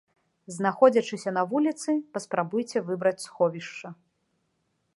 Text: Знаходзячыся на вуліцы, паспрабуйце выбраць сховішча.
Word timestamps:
Знаходзячыся 0.53 1.33
на 1.35 1.43
вуліцы, 1.51 1.89
паспрабуйце 2.17 2.83
выбраць 2.87 3.25
сховішча. 3.27 3.87